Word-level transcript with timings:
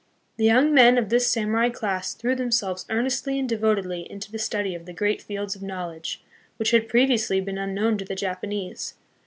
The 0.37 0.45
young 0.45 0.73
men 0.73 0.97
of 0.97 1.09
this 1.09 1.27
samurai 1.27 1.69
class 1.69 2.15
threw 2.15 2.33
them 2.33 2.49
selves 2.51 2.87
earnestly 2.89 3.37
and 3.37 3.47
devotedly 3.47 4.09
Into 4.11 4.31
the 4.31 4.39
study 4.39 4.73
of 4.73 4.87
the 4.87 4.93
great 4.93 5.21
fields 5.21 5.55
of 5.55 5.61
knowledge, 5.61 6.23
which 6.57 6.71
had 6.71 6.89
previously 6.89 7.39
been 7.39 7.59
unknown 7.59 7.99
to 7.99 8.05
the 8.05 8.15
Japanese. 8.15 8.95